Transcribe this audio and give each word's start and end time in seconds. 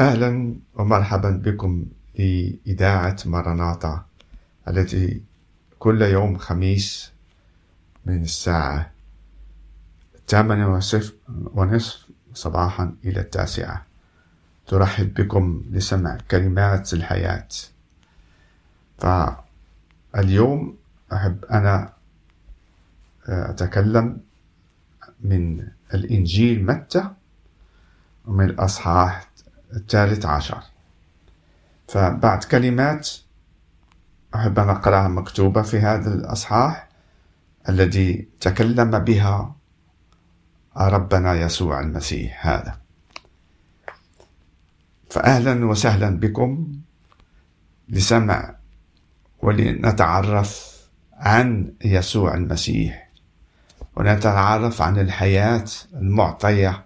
أهلا 0.00 0.54
ومرحبا 0.74 1.30
بكم 1.30 1.84
لإذاعة 2.18 3.16
مرناطة 3.26 4.04
التي 4.68 5.22
كل 5.78 6.02
يوم 6.02 6.38
خميس 6.38 7.12
من 8.06 8.22
الساعة 8.22 8.90
الثامنة 10.14 10.80
ونصف 11.54 12.10
صباحا 12.34 12.94
إلى 13.04 13.20
التاسعة. 13.20 13.86
ترحب 14.66 15.14
بكم 15.14 15.62
لسمع 15.70 16.18
كلمات 16.30 16.92
الحياة. 16.92 17.48
فاليوم 18.98 20.76
أحب 21.12 21.44
أنا 21.44 21.92
أتكلم 23.26 24.20
من 25.20 25.68
الإنجيل 25.94 26.66
متى 26.66 27.10
ومن 28.26 28.44
الأصحاح 28.44 29.27
الثالث 29.72 30.26
عشر. 30.26 30.62
فبعد 31.88 32.44
كلمات 32.44 33.10
أحب 34.34 34.58
أن 34.58 34.68
أقرأها 34.68 35.08
مكتوبة 35.08 35.62
في 35.62 35.78
هذا 35.78 36.14
الأصحاح 36.14 36.88
الذي 37.68 38.28
تكلم 38.40 38.98
بها 38.98 39.54
ربنا 40.76 41.34
يسوع 41.34 41.80
المسيح 41.80 42.46
هذا. 42.46 42.78
فأهلا 45.10 45.66
وسهلا 45.66 46.20
بكم 46.20 46.72
لسمع 47.88 48.54
ولنتعرف 49.42 50.78
عن 51.12 51.72
يسوع 51.84 52.34
المسيح 52.34 53.08
ونتعرف 53.96 54.82
عن 54.82 54.98
الحياة 54.98 55.64
المعطية 55.94 56.84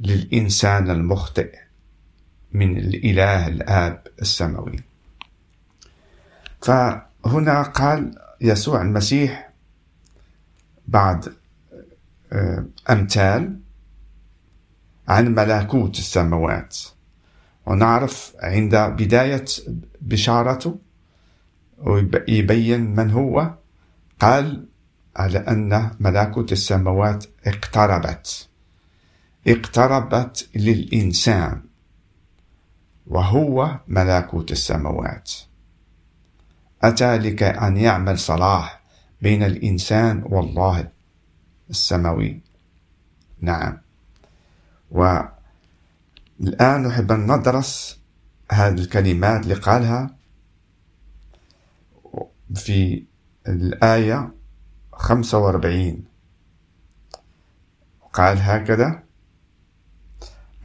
للإنسان 0.00 0.90
المخطئ. 0.90 1.67
من 2.52 2.76
الإله 2.76 3.48
الآب 3.48 4.06
السماوي. 4.22 4.80
فهنا 6.62 7.62
قال 7.62 8.18
يسوع 8.40 8.82
المسيح 8.82 9.50
بعد 10.88 11.32
آه، 12.32 12.64
أمثال 12.90 13.60
عن 15.08 15.34
ملكوت 15.34 15.98
السماوات. 15.98 16.78
ونعرف 17.66 18.32
عند 18.42 18.76
بداية 18.76 19.44
بشارته 20.00 20.78
ويبين 21.78 22.94
من 22.94 23.10
هو. 23.10 23.54
قال 24.20 24.66
على 25.16 25.38
أن 25.38 25.90
ملكوت 26.00 26.52
السماوات 26.52 27.24
اقتربت 27.46 28.48
اقتربت 29.46 30.48
للإنسان. 30.54 31.67
وهو 33.08 33.80
ملكوت 33.88 34.52
السماوات. 34.52 35.32
أتى 36.82 37.18
لكي 37.18 37.46
أن 37.46 37.76
يعمل 37.76 38.18
صلاح 38.18 38.80
بين 39.22 39.42
الإنسان 39.42 40.22
والله 40.26 40.88
السماوي. 41.70 42.40
نعم. 43.40 43.78
والآن 44.90 46.82
نحب 46.82 47.12
أن 47.12 47.32
ندرس 47.32 47.98
هذه 48.52 48.74
الكلمات 48.78 49.42
اللي 49.42 49.54
قالها 49.54 50.14
في 52.54 53.04
الآية 53.48 54.30
45 54.92 56.04
قال 58.12 58.38
هكذا 58.38 59.02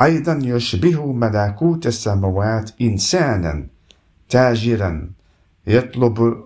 أيضا 0.03 0.39
يشبه 0.43 1.13
ملكوت 1.13 1.87
السماوات 1.87 2.71
إنسانا 2.81 3.67
تاجرا 4.29 5.09
يطلب 5.67 6.45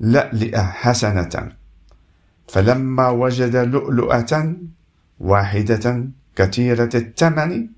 لألئة 0.00 0.62
حسنة. 0.62 1.52
فلما 2.48 3.08
وجد 3.08 3.56
لؤلؤة 3.56 4.56
واحدة 5.20 6.04
كثيرة 6.36 6.90
الثمن 6.94 7.68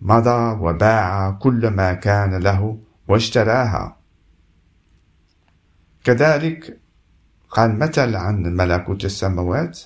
مضى 0.00 0.58
وباع 0.60 1.30
كل 1.30 1.68
ما 1.68 1.92
كان 1.92 2.34
له 2.34 2.78
واشتراها. 3.08 3.96
كذلك 6.04 6.78
قال 7.50 7.78
مثل 7.78 8.16
عن 8.16 8.42
ملكوت 8.42 9.04
السماوات 9.04 9.80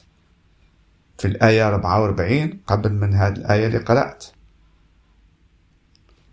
في 1.18 1.28
الآية 1.28 1.68
44 1.68 2.60
قبل 2.66 2.92
من 2.92 3.14
هذه 3.14 3.32
الآية 3.32 3.66
اللي 3.66 3.78
قرأت. 3.78 4.24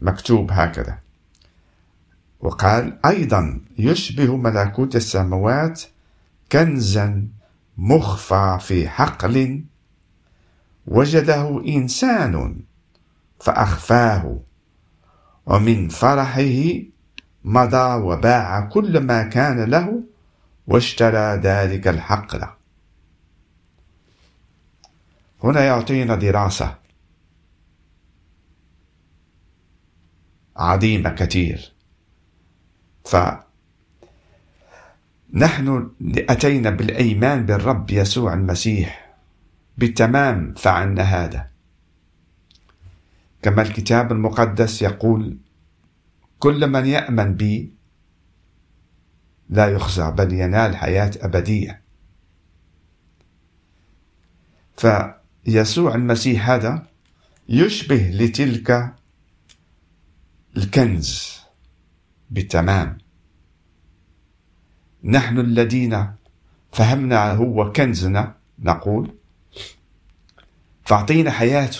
مكتوب 0.01 0.51
هكذا. 0.51 0.99
وقال 2.39 3.05
أيضا 3.05 3.61
يشبه 3.77 4.37
ملكوت 4.37 4.95
السماوات 4.95 5.81
كنزا 6.51 7.27
مخفى 7.77 8.57
في 8.61 8.89
حقل 8.89 9.63
وجده 10.87 11.63
إنسان 11.67 12.59
فأخفاه 13.39 14.39
ومن 15.45 15.89
فرحه 15.89 16.51
مضى 17.43 18.01
وباع 18.03 18.61
كل 18.61 18.99
ما 18.99 19.23
كان 19.23 19.63
له 19.63 20.03
واشترى 20.67 21.35
ذلك 21.35 21.87
الحقل. 21.87 22.47
هنا 25.43 25.63
يعطينا 25.63 26.15
دراسة 26.15 26.75
عظيمة 30.57 31.09
كثير. 31.09 31.73
فنحن 33.05 33.45
أتينا 36.15 36.69
بالأيمان 36.69 37.45
بالرب 37.45 37.91
يسوع 37.91 38.33
المسيح 38.33 39.15
بالتمام 39.77 40.53
فعلنا 40.57 41.03
هذا. 41.03 41.47
كما 43.41 43.61
الكتاب 43.61 44.11
المقدس 44.11 44.81
يقول 44.81 45.37
كل 46.39 46.67
من 46.67 46.85
يأمن 46.85 47.33
بي 47.35 47.73
لا 49.49 49.67
يخزى 49.67 50.11
بل 50.11 50.33
ينال 50.33 50.77
حياة 50.77 51.11
أبدية. 51.21 51.81
فيسوع 54.77 55.95
المسيح 55.95 56.49
هذا 56.49 56.87
يشبه 57.49 58.11
لتلك 58.13 58.96
الكنز. 60.57 61.37
بالتمام 62.29 62.97
نحن 65.03 65.39
الذين 65.39 66.07
فهمنا 66.71 67.31
هو 67.31 67.71
كنزنا 67.71 68.35
نقول 68.59 69.15
فأعطينا 70.85 71.31
حياته 71.31 71.79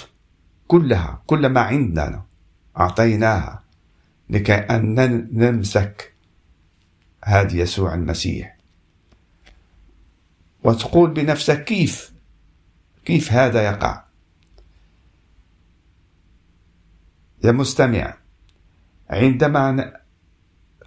كلها 0.68 1.24
كل 1.28 1.50
ما 1.50 1.62
عندنا 1.62 2.26
أعطيناها 2.78 3.64
لكي 4.30 4.54
أن 4.54 5.28
نمسك 5.32 6.14
هذا 7.24 7.54
يسوع 7.54 7.94
المسيح. 7.94 8.58
وتقول 10.64 11.12
بنفسك 11.12 11.64
كيف 11.64 12.14
كيف 13.06 13.32
هذا 13.32 13.62
يقع؟ 13.64 14.04
يا 17.44 17.52
مستمع 17.52 18.27
عندما 19.10 19.94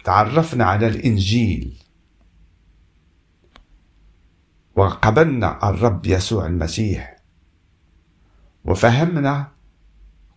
تعرفنا 0.03 0.65
على 0.65 0.87
الإنجيل 0.87 1.77
وقبلنا 4.75 5.69
الرب 5.69 6.05
يسوع 6.05 6.45
المسيح 6.45 7.17
وفهمنا 8.65 9.51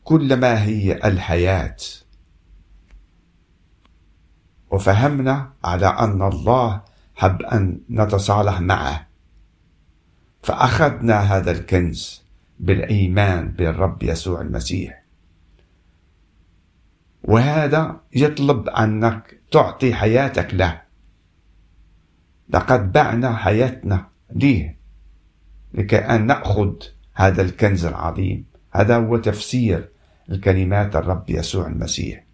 كل 0.04 0.36
ما 0.36 0.62
هي 0.62 1.08
الحياة 1.08 1.76
وفهمنا 4.70 5.52
على 5.64 5.86
أن 5.86 6.22
الله 6.22 6.82
حب 7.14 7.42
أن 7.42 7.80
نتصالح 7.90 8.60
معه 8.60 9.06
فأخذنا 10.42 11.20
هذا 11.20 11.50
الكنز 11.50 12.22
بالإيمان 12.60 13.48
بالرب 13.48 14.02
يسوع 14.02 14.40
المسيح. 14.40 15.03
وهذا 17.24 18.00
يطلب 18.14 18.68
أنك 18.68 19.40
تعطي 19.50 19.94
حياتك 19.94 20.54
له. 20.54 20.82
لقد 22.48 22.92
بعنا 22.92 23.36
حياتنا 23.36 24.08
ليه؟ 24.34 24.78
لكي 25.74 25.96
أن 25.96 26.26
نأخذ 26.26 26.72
هذا 27.14 27.42
الكنز 27.42 27.84
العظيم. 27.84 28.44
هذا 28.72 28.96
هو 28.96 29.16
تفسير 29.16 29.88
الكلمات 30.30 30.96
الرب 30.96 31.30
يسوع 31.30 31.66
المسيح. 31.66 32.24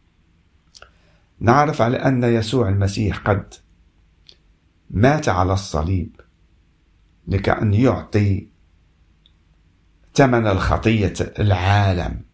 نعرف 1.41 1.83
على 1.83 1.97
أن 1.97 2.25
يسوع 2.25 2.69
المسيح 2.69 3.19
قد 3.19 3.55
مات 4.91 5.29
على 5.29 5.53
الصليب 5.53 6.21
لكي 7.29 7.51
أن 7.53 7.75
يعطي 7.75 8.49
ثمن 10.15 10.47
الخطية 10.47 11.15
العالم. 11.39 12.30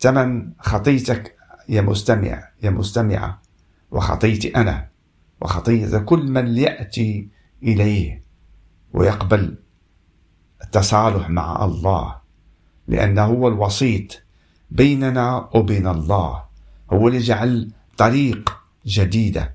ثمن 0.00 0.52
خطيتك 0.58 1.36
يا 1.68 1.80
مستمع 1.80 2.48
يا 2.62 2.70
مستمعة 2.70 3.42
وخطيتي 3.90 4.56
أنا 4.56 4.88
وخطية 5.40 5.98
كل 5.98 6.30
من 6.30 6.56
يأتي 6.56 7.28
إليه 7.62 8.22
ويقبل 8.92 9.56
التصالح 10.64 11.30
مع 11.30 11.64
الله 11.64 12.16
لأنه 12.88 13.24
هو 13.24 13.48
الوسيط 13.48 14.22
بيننا 14.70 15.48
وبين 15.54 15.86
الله 15.86 16.44
هو 16.92 17.08
اللي 17.08 17.18
جعل 17.18 17.70
طريق 17.96 18.56
جديدة 18.86 19.54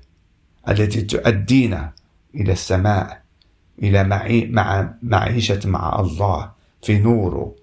التي 0.68 1.02
تؤدينا 1.02 1.92
إلى 2.34 2.52
السماء 2.52 3.22
إلى 3.82 4.04
معي 4.04 4.46
مع 4.46 4.94
معيشة 5.02 5.60
مع 5.64 6.00
الله 6.00 6.52
في 6.82 6.98
نوره. 6.98 7.54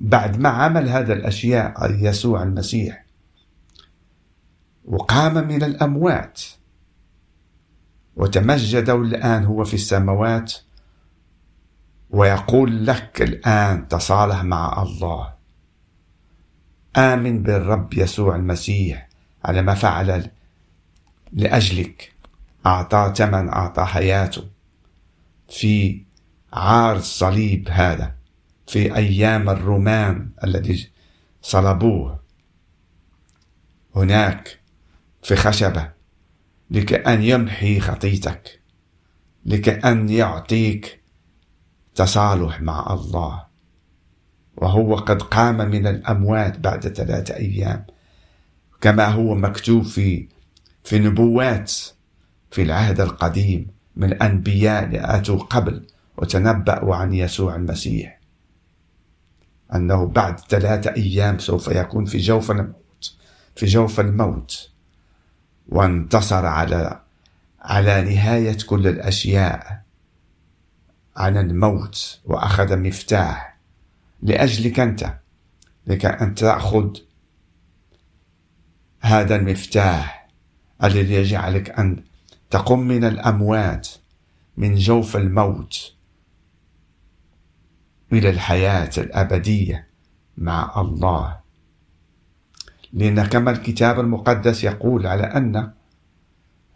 بعد 0.00 0.40
ما 0.40 0.48
عمل 0.48 0.88
هذا 0.88 1.12
الأشياء 1.12 1.90
يسوع 1.90 2.42
المسيح 2.42 3.04
وقام 4.84 5.48
من 5.48 5.62
الأموات 5.62 6.42
وتمجد 8.16 8.90
الآن 8.90 9.44
هو 9.44 9.64
في 9.64 9.74
السماوات 9.74 10.54
ويقول 12.10 12.86
لك 12.86 13.22
الآن 13.22 13.88
تصالح 13.88 14.44
مع 14.44 14.82
الله. 14.82 15.32
آمن 16.96 17.42
بالرب 17.42 17.94
يسوع 17.94 18.36
المسيح 18.36 19.08
على 19.44 19.62
ما 19.62 19.74
فعل 19.74 20.30
لأجلك. 21.32 22.12
أعطى 22.66 23.12
ثمن 23.16 23.48
أعطى 23.48 23.84
حياته 23.84 24.44
في 25.48 26.02
عار 26.52 26.96
الصليب 26.96 27.68
هذا. 27.70 28.14
في 28.66 28.96
أيام 28.96 29.50
الرومان 29.50 30.30
الذي 30.44 30.90
صلبوه. 31.42 32.22
هناك 33.96 34.60
في 35.22 35.36
خشبة 35.36 35.90
لكأن 36.70 37.22
يمحي 37.22 37.80
خطيتك 37.80 38.60
لكأن 39.46 40.08
يعطيك 40.08 41.02
تصالح 41.94 42.60
مع 42.60 42.92
الله. 42.94 43.44
وهو 44.56 44.96
قد 44.96 45.22
قام 45.22 45.56
من 45.56 45.86
الأموات 45.86 46.58
بعد 46.58 46.88
ثلاثة 46.88 47.36
أيام 47.36 47.86
كما 48.80 49.06
هو 49.06 49.34
مكتوب 49.34 49.82
في 49.82 50.28
في 50.84 50.98
نبوات 50.98 51.72
في 52.50 52.62
العهد 52.62 53.00
القديم 53.00 53.66
من 53.96 54.12
الأنبياء 54.12 54.84
اللي 54.84 55.00
آتوا 55.16 55.38
قبل 55.38 55.86
وتنبأوا 56.16 56.96
عن 56.96 57.12
يسوع 57.12 57.56
المسيح. 57.56 58.21
أنه 59.74 60.06
بعد 60.06 60.40
ثلاثة 60.40 60.94
أيام 60.94 61.38
سوف 61.38 61.68
يكون 61.68 62.04
في 62.04 62.18
جوف 62.18 62.50
الموت 62.50 63.14
في 63.56 63.66
جوف 63.66 64.00
الموت. 64.00 64.68
وانتصر 65.68 66.46
على 66.46 67.00
على 67.60 68.02
نهاية 68.02 68.56
كل 68.66 68.86
الأشياء 68.86 69.82
عن 71.16 71.36
الموت 71.36 72.20
وأخذ 72.24 72.76
مفتاح. 72.76 73.58
لأجلك 74.22 74.80
أنت 74.80 75.14
لكي 75.86 76.06
أن 76.06 76.34
تأخذ 76.34 76.96
هذا 79.00 79.36
المفتاح 79.36 80.28
الذي 80.84 81.14
يجعلك 81.14 81.70
أن 81.70 82.04
تقم 82.50 82.78
من 82.80 83.04
الأموات 83.04 83.88
من 84.56 84.74
جوف 84.74 85.16
الموت. 85.16 85.94
إلى 88.12 88.30
الحياة 88.30 88.90
الأبدية 88.98 89.86
مع 90.38 90.80
الله. 90.80 91.40
لأن 92.92 93.26
كما 93.26 93.50
الكتاب 93.50 94.00
المقدس 94.00 94.64
يقول 94.64 95.06
على 95.06 95.22
أن 95.22 95.72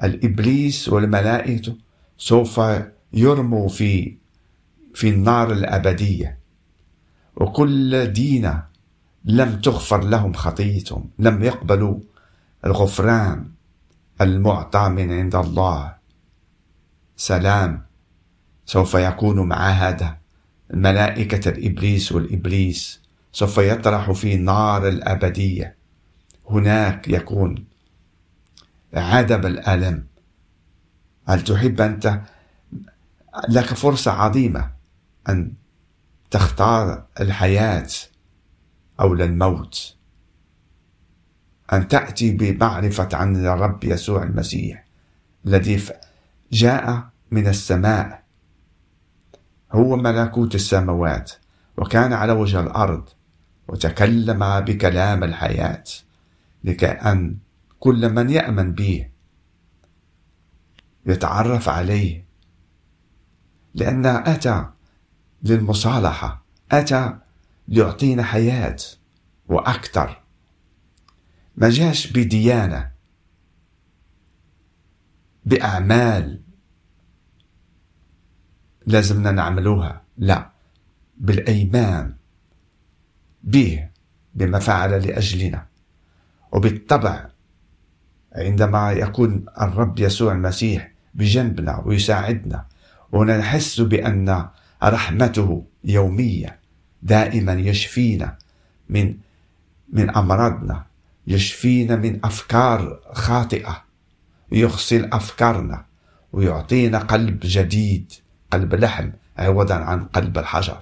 الإبليس 0.03 0.88
والملائكة 0.88 1.77
سوف 2.19 2.61
يرموا 3.12 3.69
في 3.69 4.17
في 4.94 5.09
النار 5.09 5.53
الأبدية. 5.53 6.38
وكل 7.37 8.06
دين 8.12 8.61
لم 9.25 9.61
تغفر 9.61 10.05
لهم 10.05 10.32
خطيتهم 10.32 11.11
لم 11.19 11.43
يقبلوا 11.43 11.99
الغفران 12.65 13.50
المعطى 14.21 14.89
من 14.89 15.12
عند 15.12 15.35
الله. 15.35 15.97
سلام 17.17 17.82
سوف 18.67 18.94
يكون 18.94 19.49
مع 19.49 19.69
هذا 19.69 20.19
ملائكة 20.71 21.49
الإبليس 21.49 22.13
والإبليس 22.13 23.01
سوف 23.33 23.59
يطرح 23.59 24.11
في 24.11 24.37
نار 24.37 24.89
الأبدية. 24.89 25.77
هناك 26.51 27.09
يكون 27.09 27.65
عدم 28.95 29.47
الألم. 29.47 30.07
هل 31.29 31.45
تحب 31.45 31.81
أنت 31.81 32.21
لك 33.49 33.65
فرصة 33.65 34.11
عظيمة 34.11 34.71
أن 35.29 35.53
تختار 36.31 37.07
الحياة 37.21 37.89
أو 39.01 39.13
الموت؟ 39.13 39.97
أن 41.73 41.89
تأتي 41.89 42.31
بمعرفة 42.31 43.09
عن 43.13 43.47
الرب 43.47 43.85
يسوع 43.85 44.23
المسيح 44.23 44.85
الذي 45.47 45.83
جاء 46.53 47.09
من 47.31 47.47
السماء 47.47 48.23
هو 49.73 49.97
ملكوت 49.97 50.55
السماوات 50.55 51.33
وكان 51.77 52.13
على 52.13 52.33
وجه 52.33 52.61
الأرض 52.61 53.09
وتكلم 53.69 54.61
بكلام 54.61 55.25
الحياة 55.25 55.85
لكي 56.65 56.87
أن 56.87 57.39
كل 57.81 58.13
من 58.13 58.31
يأمن 58.31 58.73
به 58.73 59.09
يتعرف 61.07 61.69
عليه. 61.69 62.27
لأنه 63.75 64.19
أتى 64.19 64.67
للمصالحة 65.43 66.45
أتى 66.73 67.19
ليعطينا 67.69 68.23
حياة 68.23 68.77
وأكثر. 69.49 70.23
ما 71.57 71.71
جاش 71.71 72.13
بديانة 72.13 72.91
بأعمال 75.45 76.45
لازمنا 78.87 79.31
نعملوها. 79.31 80.03
لا. 80.19 80.50
بالأيمان 81.19 82.15
به 83.43 83.88
بما 84.34 84.58
فعل 84.58 85.06
لأجلنا. 85.06 85.67
وبالطبع 86.53 87.27
عندما 88.32 88.93
يكون 88.93 89.44
الرب 89.60 89.99
يسوع 89.99 90.32
المسيح 90.32 90.93
بجنبنا 91.15 91.82
ويساعدنا 91.87 92.67
ونحس 93.13 93.81
بأن 93.81 94.49
رحمته 94.82 95.67
يومية 95.84 96.58
دائما 97.03 97.53
يشفينا 97.53 98.39
من 98.89 99.15
من 99.93 100.10
أمراضنا 100.10 100.84
يشفينا 101.27 101.96
من 101.96 102.20
أفكار 102.25 103.01
خاطئة 103.13 103.84
يغسل 104.53 105.05
أفكارنا 105.05 105.84
ويعطينا 106.32 106.99
قلب 106.99 107.39
جديد. 107.43 108.13
قلب 108.56 108.75
لحم 108.75 109.10
عوضا 109.39 109.75
عن 109.75 110.05
قلب 110.05 110.39
الحجر. 110.39 110.81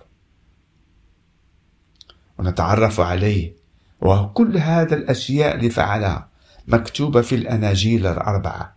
ونتعرف 2.39 3.01
عليه. 3.01 3.53
وكل 4.01 4.57
هذا 4.59 4.95
الأشياء 4.95 5.55
اللي 5.55 5.71
فعلها 5.71 6.29
مكتوبة 6.69 7.21
في 7.23 7.35
الأناجيل 7.35 8.07
الأربعة. 8.07 8.77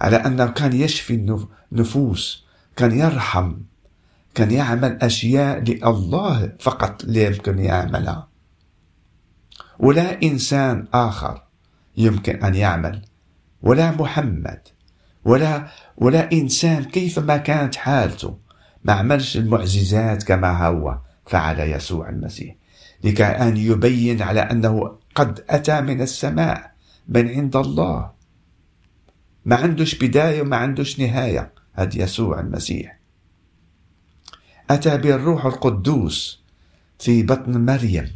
على 0.00 0.16
أنه 0.16 0.46
كان 0.46 0.72
يشفي 0.72 1.14
النفوس 1.72 2.46
كان 2.76 2.98
يرحم 2.98 3.54
كان 4.34 4.50
يعمل 4.50 4.98
أشياء 5.02 5.58
لله 5.58 6.52
فقط 6.60 7.04
لا 7.04 7.26
يمكن 7.26 7.58
يعملها. 7.58 8.28
ولا 9.78 10.22
إنسان 10.22 10.88
آخر 10.94 11.42
يمكن 11.96 12.44
أن 12.44 12.54
يعمل. 12.54 13.02
ولا 13.62 13.90
محمد. 13.90 14.75
ولا 15.26 15.68
ولا 15.96 16.32
إنسان 16.32 16.84
كيفما 16.84 17.36
كانت 17.36 17.76
حالته. 17.76 18.38
ما 18.84 18.92
عملش 18.92 19.36
المعجزات 19.36 20.22
كما 20.22 20.66
هو 20.66 20.98
فعل 21.26 21.60
يسوع 21.60 22.08
المسيح. 22.08 22.54
لكي 23.04 23.24
أن 23.24 23.56
يبين 23.56 24.22
على 24.22 24.40
أنه 24.40 24.98
قد 25.14 25.44
أتى 25.50 25.80
من 25.80 26.00
السماء 26.00 26.72
من 27.08 27.28
عند 27.28 27.56
الله. 27.56 28.10
ما 29.44 29.56
عندوش 29.56 29.94
بداية 29.94 30.42
وما 30.42 30.56
عندوش 30.56 31.00
نهاية 31.00 31.52
هذا 31.72 32.02
يسوع 32.02 32.40
المسيح. 32.40 32.98
أتى 34.70 34.98
بالروح 34.98 35.46
القدوس 35.46 36.44
في 36.98 37.22
بطن 37.22 37.64
مريم. 37.64 38.12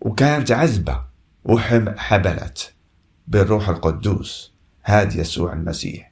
وكانت 0.00 0.52
عزبة 0.52 1.04
وحبلت 1.44 2.72
بالروح 3.28 3.68
القدوس. 3.68 4.49
هذا 4.82 5.20
يسوع 5.20 5.52
المسيح. 5.52 6.10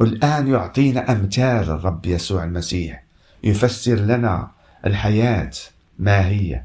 الآن 0.00 0.48
يعطينا 0.48 1.12
أمثال 1.12 1.70
الرب 1.70 2.06
يسوع 2.06 2.44
المسيح. 2.44 3.04
يفسر 3.44 3.94
لنا 3.94 4.50
الحياة 4.86 5.50
ما 5.98 6.26
هي. 6.26 6.64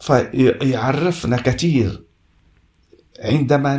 فيعرفنا 0.00 1.36
كثير 1.36 2.02
عندما 3.20 3.76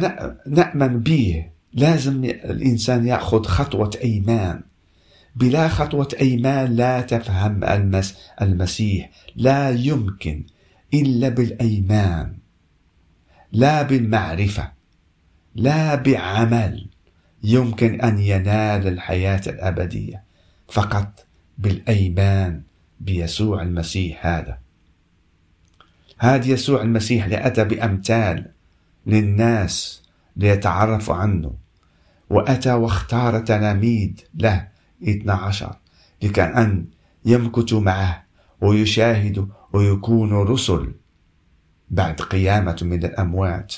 نأمن 0.47 0.99
به 0.99 1.49
لازم 1.73 2.23
الإنسان 2.23 3.07
يأخذ 3.07 3.43
خطوة 3.43 3.91
أيمان. 4.03 4.61
بلا 5.35 5.67
خطوة 5.67 6.07
أيمان 6.21 6.75
لا 6.75 7.01
تفهم 7.01 7.63
المس 7.63 8.17
المسيح. 8.41 9.09
لا 9.35 9.69
يمكن 9.69 10.43
إلا 10.93 11.29
بالأيمان. 11.29 12.37
لا 13.51 13.81
بالمعرفة 13.81 14.71
لا 15.55 15.95
بعمل 15.95 16.87
يمكن 17.43 18.01
أن 18.01 18.19
ينال 18.19 18.87
الحياة 18.87 19.41
الأبدية 19.47 20.23
فقط 20.67 21.25
بالأيمان 21.57 22.61
بيسوع 22.99 23.61
المسيح 23.61 24.25
هذا. 24.25 24.57
هذا 26.17 26.47
يسوع 26.47 26.81
المسيح 26.81 27.23
اللي 27.23 27.47
أتى 27.47 27.63
بأمثال 27.63 28.51
للناس 29.05 30.03
ليتعرفوا 30.35 31.15
عنه 31.15 31.53
وأتى 32.29 32.73
واختار 32.73 33.39
تلاميذ 33.39 34.11
له 34.35 34.67
12 35.03 35.75
لكي 36.23 36.41
أن 36.41 36.85
يمكثوا 37.25 37.81
معه 37.81 38.23
ويشاهدوا 38.61 39.45
ويكونوا 39.73 40.43
رسل 40.43 40.93
بعد 41.89 42.21
قيامة 42.21 42.77
من 42.81 43.05
الأموات. 43.05 43.75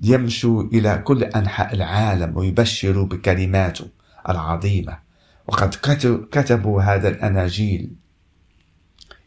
يمشوا 0.00 0.62
إلى 0.62 0.98
كل 0.98 1.24
أنحاء 1.24 1.74
العالم 1.74 2.36
ويبشروا 2.36 3.06
بكلماته 3.06 3.88
العظيمة. 4.28 4.98
وقد 5.46 5.74
كتبوا 6.32 6.82
هذا 6.82 7.08
الأناجيل. 7.08 7.90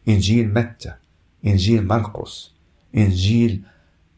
إنجيل 0.08 0.54
متى؟ 0.54 0.94
إنجيل 1.46 1.86
مرقس. 1.86 2.52
إنجيل 2.96 3.62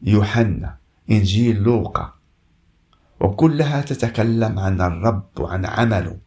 يوحنا. 0.01 0.77
إنجيل 1.11 1.55
لوقا. 1.55 2.13
وكلها 3.19 3.81
تتكلم 3.81 4.59
عن 4.59 4.81
الرب 4.81 5.25
وعن 5.39 5.65
عمله 5.65 6.17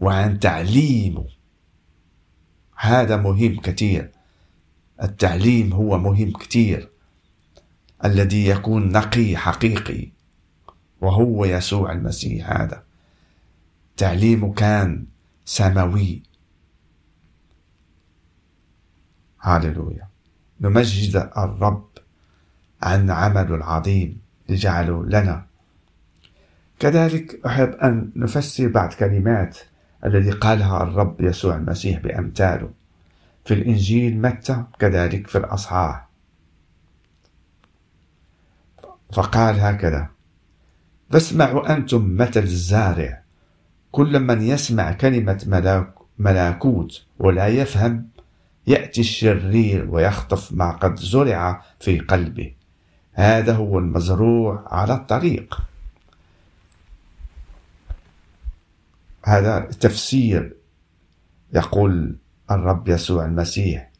وعن 0.00 0.40
تعليمه. 0.40 1.24
هذا 2.76 3.16
مهم 3.16 3.60
كثير. 3.60 4.10
التعليم 5.02 5.72
هو 5.72 5.98
مهم 5.98 6.32
كثير 6.32 6.88
الذي 8.04 8.46
يكون 8.46 8.92
نقي 8.92 9.36
حقيقي 9.36 10.08
وهو 11.00 11.44
يسوع 11.44 11.92
المسيح 11.92 12.50
هذا. 12.50 12.82
تعليمه 13.96 14.52
كان 14.52 15.06
سماوي. 15.44 16.22
هاللويا. 19.42 20.08
نمجد 20.60 21.30
الرب 21.38 21.88
عن 22.82 23.10
عمله 23.10 23.54
العظيم 23.54 24.20
جعله 24.50 25.04
لنا. 25.04 25.46
كذلك 26.78 27.40
أحب 27.46 27.70
أن 27.70 28.12
نفسر 28.16 28.68
بعض 28.68 28.92
كلمات 28.92 29.58
الذي 30.04 30.30
قالها 30.30 30.82
الرب 30.82 31.20
يسوع 31.20 31.56
المسيح 31.56 31.98
بأمثاله. 32.00 32.79
في 33.50 33.56
الإنجيل 33.56 34.22
متى؟ 34.22 34.64
كذلك 34.78 35.26
في 35.26 35.38
الأصحاح. 35.38 36.08
فقال 39.12 39.60
هكذا 39.60 40.08
فاسمعوا 41.10 41.72
أنتم 41.76 42.16
مثل 42.16 42.42
الزارع. 42.42 43.22
كل 43.92 44.20
من 44.20 44.42
يسمع 44.42 44.92
كلمة 44.92 45.44
ملاك 45.46 45.94
ملاكوت 46.18 47.02
ولا 47.18 47.48
يفهم 47.48 48.08
يأتي 48.66 49.00
الشرير 49.00 49.90
ويخطف 49.90 50.52
ما 50.52 50.70
قد 50.70 50.96
زرع 50.96 51.64
في 51.80 51.98
قلبه. 51.98 52.54
هذا 53.12 53.54
هو 53.54 53.78
المزروع 53.78 54.64
على 54.66 54.94
الطريق. 54.94 55.60
هذا 59.24 59.58
تفسير 59.60 60.56
يقول 61.54 62.16
الرب 62.50 62.88
يسوع 62.88 63.24
المسيح. 63.24 63.90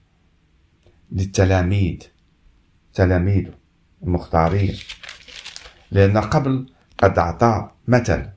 للتلاميذ. 1.12 1.98
تلاميذه 2.94 3.54
المختارين. 4.02 4.76
لأن 5.90 6.18
قبل 6.18 6.72
قد 6.98 7.18
أعطى 7.18 7.70
مثل. 7.88 8.28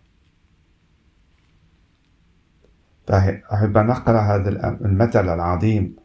فأحب 3.08 3.78
أن 3.78 3.90
أقرأ 3.90 4.20
هذا 4.22 4.50
المثل 4.86 5.34
العظيم. 5.34 5.96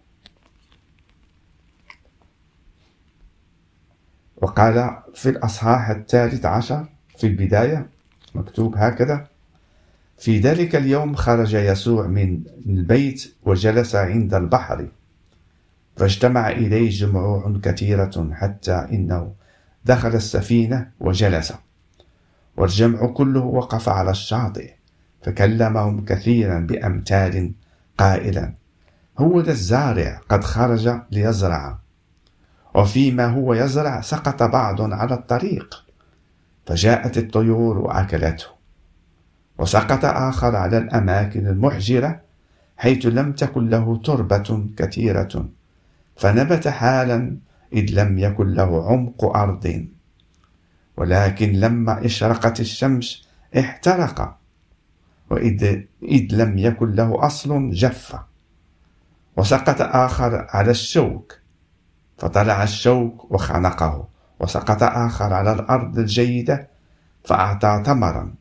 وقال 4.37 5.03
في 5.15 5.29
الأصحاح 5.29 5.89
الثالث 5.89 6.47
عشر 6.47 6.87
في 7.19 7.27
البداية. 7.27 7.91
مكتوب 8.35 8.77
هكذا. 8.77 9.38
في 10.19 10.39
ذلك 10.39 10.77
اليوم 10.77 11.15
خرج 11.15 11.55
يسوع 11.55 12.07
من 12.07 12.43
البيت 12.67 13.35
وجلس 13.43 13.95
عند 13.95 14.35
البحر. 14.35 14.89
فاجتمع 15.97 16.51
إليه 16.51 16.91
جموع 16.91 17.59
كثيرة 17.63 18.31
حتى 18.33 18.87
إنه 18.93 19.33
دخل 19.85 20.15
السفينة 20.15 20.91
وجلس. 21.01 21.53
والجمع 22.57 23.07
كله 23.07 23.41
وقف 23.41 23.89
على 23.89 24.11
الشاطئ 24.11 24.71
فكلمهم 25.23 26.05
كثيرا 26.05 26.59
بأمثال 26.59 27.53
قائلا. 27.99 28.55
هو 29.19 29.41
ذا 29.41 29.53
الزارع 29.53 30.21
قد 30.29 30.45
خرج 30.45 31.01
ليزرع. 31.11 31.79
وفيما 32.75 33.27
هو 33.27 33.55
يزرع 33.55 34.01
سقط 34.01 34.43
بعض 34.43 34.93
على 34.93 35.15
الطريق. 35.15 35.85
فجاءت 36.67 37.19
الطيور 37.19 37.79
وأكلته. 37.79 38.58
وسقط 39.59 40.05
آخر 40.05 40.57
على 40.57 40.79
الأماكن 40.79 41.47
المحجرة 41.47 42.21
حيث 42.77 43.07
لم 43.07 43.33
تكن 43.33 43.69
له 43.69 43.97
تربة 44.05 44.67
كثيرة 44.77 45.49
فنبت 46.17 46.69
حالا 46.69 47.37
إذ 47.73 47.91
لم 47.91 48.19
يكن 48.19 48.53
له 48.55 48.91
عمق 48.91 49.25
أرض. 49.37 49.87
ولكن 50.97 51.53
لما 51.53 52.07
اشرقت 52.07 52.61
الشمس 52.61 53.29
احترق 53.59 54.39
وإذ 55.31 55.83
إذ 56.03 56.27
لم 56.33 56.59
يكن 56.59 56.93
له 56.93 57.27
أصل 57.27 57.71
جف. 57.71 58.17
وسقط 59.37 59.81
آخر 59.81 60.47
على 60.51 60.71
الشوك 60.71 61.39
فطلع 62.19 62.63
الشوك 62.63 63.33
وخنقه. 63.33 64.09
وسقط 64.41 64.83
آخر 64.83 65.33
على 65.35 65.53
الأرض 65.53 65.99
الجيدة 65.99 66.69
فأعطى 67.25 67.83
ثمرا. 67.87 68.35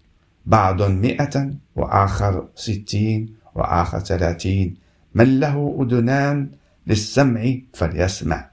بعض 0.47 0.81
مئة 0.81 1.51
وآخر 1.75 2.47
ستين 2.55 3.35
وآخر 3.55 3.99
ثلاثين. 3.99 4.75
من 5.15 5.39
له 5.39 5.77
أذنان 5.81 6.51
للسمع 6.87 7.57
فليسمع. 7.73 8.49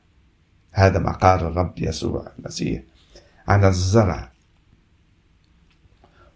هذا 0.72 0.98
ما 0.98 1.12
قال 1.12 1.40
الرب 1.40 1.74
يسوع 1.78 2.32
المسيح. 2.38 2.82
عن 3.48 3.64
الزرع. 3.64 4.32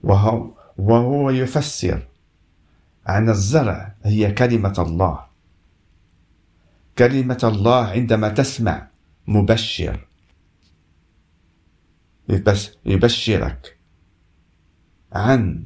وهو, 0.02 0.50
وهو 0.78 1.30
يفسر. 1.30 2.08
عن 3.06 3.28
الزرع 3.28 3.94
هي 4.04 4.32
كلمة 4.32 4.74
الله. 4.78 5.26
كلمة 6.98 7.40
الله 7.44 7.86
عندما 7.86 8.28
تسمع 8.28 8.88
مبشر. 9.26 10.08
يبشرك. 12.86 13.77
عن 15.12 15.64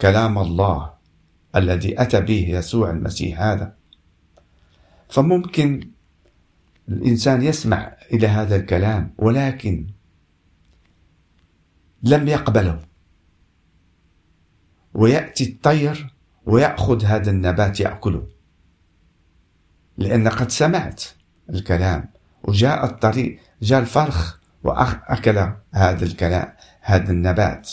كلام 0.00 0.38
الله 0.38 0.94
الذي 1.56 2.02
أتى 2.02 2.20
به 2.20 2.48
يسوع 2.48 2.90
المسيح 2.90 3.40
هذا. 3.40 3.76
فممكن 5.08 5.90
الإنسان 6.88 7.42
يسمع 7.42 7.96
إلى 8.12 8.26
هذا 8.26 8.56
الكلام 8.56 9.14
ولكن 9.18 9.86
لم 12.02 12.28
يقبله. 12.28 12.80
ويأتي 14.94 15.44
الطير 15.44 16.14
ويأخذ 16.46 17.04
هذا 17.04 17.30
النبات 17.30 17.80
يأكله. 17.80 18.28
لأن 19.98 20.28
قد 20.28 20.50
سمعت 20.50 21.04
الكلام 21.50 22.08
وجاء 22.42 22.84
الطريق 22.84 23.40
جاء 23.62 23.80
الفرخ 23.80 24.39
وأكل 24.64 25.52
هذا 25.72 26.04
الكلام 26.04 26.52
هذا 26.80 27.12
النبات. 27.12 27.70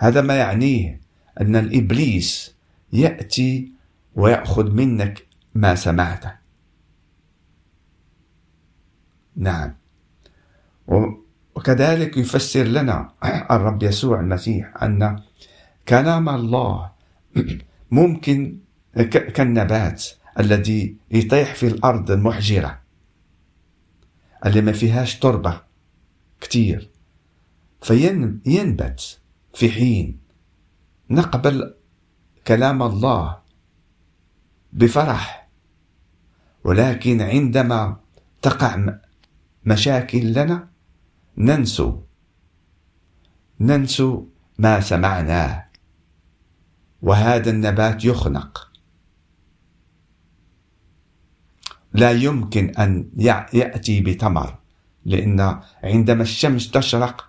هذا 0.00 0.20
ما 0.20 0.36
يعنيه 0.36 1.00
أن 1.40 1.56
الإبليس 1.56 2.54
يأتي 2.92 3.72
ويأخذ 4.14 4.70
منك 4.70 5.26
ما 5.54 5.74
سمعته. 5.74 6.32
نعم. 9.36 9.74
وكذلك 11.56 12.16
يفسر 12.16 12.62
لنا 12.62 13.12
الرب 13.50 13.82
يسوع 13.82 14.20
المسيح 14.20 14.82
أن 14.82 15.22
كلام 15.88 16.28
الله 16.28 16.90
ممكن 17.90 18.58
كالنبات 19.34 20.04
الذي 20.38 20.96
يطيح 21.10 21.54
في 21.54 21.66
الأرض 21.66 22.10
المحجرة 22.10 22.78
اللي 24.46 24.60
ما 24.60 24.72
فيهاش 24.72 25.18
تربة. 25.18 25.60
كتير. 26.42 26.90
فينبت 27.82 29.20
في 29.54 29.70
حين 29.70 30.20
نقبل 31.10 31.74
كلام 32.46 32.82
الله 32.82 33.38
بفرح 34.72 35.48
ولكن 36.64 37.20
عندما 37.20 38.00
تقع 38.42 38.98
مشاكل 39.64 40.32
لنا 40.32 40.68
ننسو 41.36 42.02
ننسو 43.60 44.26
ما 44.58 44.80
سمعناه. 44.80 45.68
وهذا 47.02 47.50
النبات 47.50 48.04
يخنق. 48.04 48.72
لا 51.92 52.10
يمكن 52.10 52.70
أن 52.70 53.10
يأتي 53.52 54.00
بتمر. 54.00 54.61
لأن 55.04 55.60
عندما 55.84 56.22
الشمس 56.22 56.70
تشرق 56.70 57.28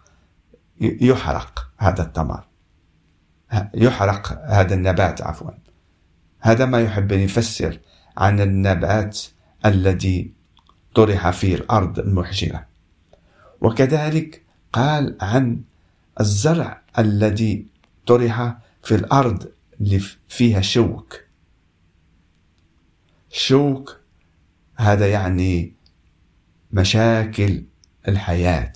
يحرق 0.81 1.71
هذا 1.77 2.01
التمر. 2.01 2.47
يحرق 3.73 4.41
هذا 4.47 4.75
النبات 4.75 5.21
عفوا. 5.21 5.51
هذا 6.39 6.65
ما 6.65 6.81
يحب 6.81 7.11
أن 7.11 7.19
يفسر 7.19 7.79
عن 8.17 8.41
النبات 8.41 9.19
الذي 9.65 10.33
طرح 10.95 11.29
في 11.29 11.55
الأرض 11.55 11.99
المحجرة 11.99 12.65
وكذلك 13.61 14.43
قال 14.73 15.17
عن 15.21 15.61
الزرع 16.19 16.81
الذي 16.99 17.67
طرح 18.07 18.57
في 18.83 18.95
الأرض 18.95 19.51
اللي 19.81 20.01
فيها 20.27 20.61
شوك. 20.61 21.23
شوك 23.29 23.99
هذا 24.75 25.07
يعني 25.07 25.73
مشاكل 26.73 27.63
الحياة. 28.07 28.73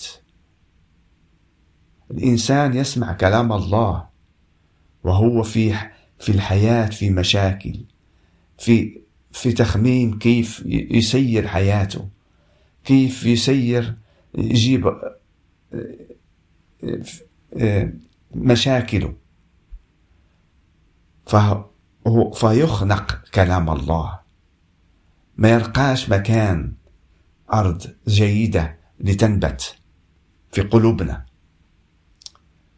الإنسان 2.12 2.78
يسمع 2.78 3.14
كلام 3.14 3.54
الله 3.54 4.08
وهو 5.04 5.44
في 5.44 5.74
في 6.20 6.30
الحياة 6.30 6.86
في 6.86 7.10
مشاكل 7.10 7.80
في 8.58 9.02
في 9.32 9.52
تخمين 9.52 10.20
كيف 10.20 10.64
يسير 10.66 11.48
حياته 11.48 12.10
كيف 12.84 13.26
يسير 13.26 13.96
يجيب 14.38 14.94
مشاكله. 18.32 19.14
فيخنق 22.34 23.22
كلام 23.34 23.70
الله. 23.70 24.20
ما 25.38 25.50
يلقاش 25.50 26.10
مكان. 26.10 26.74
أرض 27.54 27.96
جيدة 28.08 28.78
لتنبت 29.00 29.76
في 30.52 30.62
قلوبنا 30.62 31.26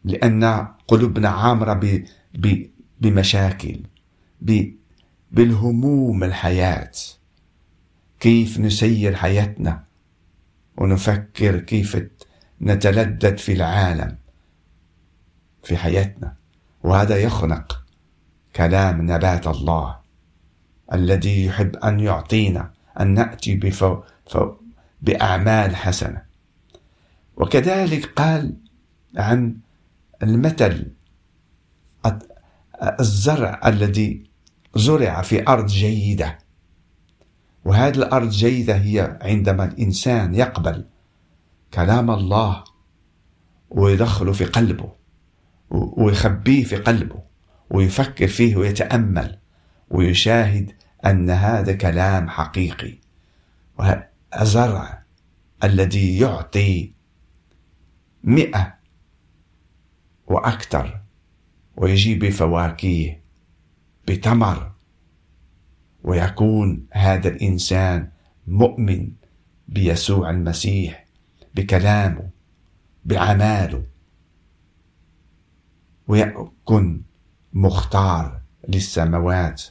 لأن 0.04 0.68
قلوبنا 0.88 1.28
عامرة 1.28 1.72
ب 1.72 2.04
ب 2.34 2.66
بمشاكل 3.00 3.80
ب 4.40 4.72
بالهموم 5.32 6.24
الحياة. 6.24 6.92
كيف 8.20 8.58
نسير 8.58 9.14
حياتنا 9.14 9.84
ونفكر 10.76 11.60
كيف 11.60 12.06
نتلذذ 12.62 13.36
في 13.36 13.52
العالم 13.52 14.16
في 15.62 15.76
حياتنا؟ 15.76 16.34
وهذا 16.82 17.16
يخنق 17.16 17.84
كلام 18.56 19.10
نبات 19.10 19.46
الله 19.46 19.98
الذي 20.92 21.44
يحب 21.44 21.76
أن 21.76 22.00
يعطينا 22.00 22.70
أن 23.00 23.14
نأتي 23.14 23.56
بفو 23.56 24.02
فو 24.26 24.54
بأعمال 25.02 25.76
حسنة. 25.76 26.22
وكذلك 27.36 28.06
قال 28.06 28.56
عن 29.16 29.56
المثل 30.22 30.92
الزرع 33.00 33.60
الذي 33.66 34.30
زرع 34.76 35.22
في 35.22 35.48
أرض 35.48 35.66
جيدة. 35.66 36.38
وهذه 37.64 37.96
الأرض 37.96 38.28
جيدة 38.28 38.76
هي 38.76 39.18
عندما 39.22 39.64
الإنسان 39.64 40.34
يقبل 40.34 40.84
كلام 41.74 42.10
الله 42.10 42.64
ويدخله 43.70 44.32
في 44.32 44.44
قلبه 44.44 44.92
ويخبيه 45.70 46.64
في 46.64 46.76
قلبه 46.76 47.22
ويفكر 47.70 48.28
فيه 48.28 48.56
ويتأمل 48.56 49.38
ويشاهد 49.90 50.72
أن 51.06 51.30
هذا 51.30 51.72
كلام 51.72 52.28
حقيقي. 52.28 52.98
الزرع 54.40 55.02
الذي 55.64 56.18
يعطي 56.18 56.92
مئة 58.24 58.74
وأكثر 60.26 61.00
ويجيب 61.76 62.24
بفواكه 62.24 63.16
بتمر 64.08 64.72
ويكون 66.04 66.86
هذا 66.92 67.28
الإنسان 67.28 68.10
مؤمن 68.46 69.12
بيسوع 69.68 70.30
المسيح 70.30 71.06
بكلامه 71.54 72.30
بعماله 73.04 73.84
ويكون 76.08 77.02
مختار 77.52 78.40
للسماوات 78.68 79.62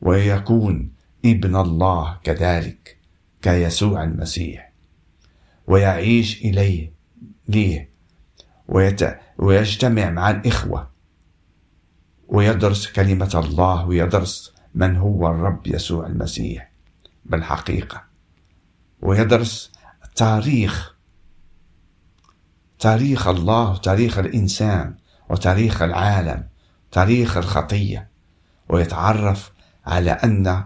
ويكون 0.00 0.92
ابن 1.24 1.56
الله 1.56 2.18
كذلك 2.24 2.98
كيسوع 3.42 4.04
المسيح. 4.04 4.72
ويعيش 5.66 6.42
إليه 6.42 6.92
ليه؟ 7.48 7.90
ويت... 8.68 9.00
ويجتمع 9.38 10.10
مع 10.10 10.30
الإخوة. 10.30 10.90
ويدرس 12.28 12.86
كلمة 12.86 13.42
الله 13.44 13.86
ويدرس 13.86 14.54
من 14.74 14.96
هو 14.96 15.26
الرب 15.26 15.66
يسوع 15.66 16.06
المسيح 16.06 16.72
بالحقيقة. 17.24 18.04
ويدرس 19.02 19.72
تاريخ 20.16 20.94
تاريخ 22.78 23.28
الله 23.28 23.76
تاريخ 23.76 24.18
الإنسان 24.18 24.94
وتاريخ 25.30 25.82
العالم 25.82 26.48
تاريخ 26.92 27.36
الخطية. 27.36 28.08
ويتعرف 28.68 29.52
على 29.88 30.10
أن 30.10 30.64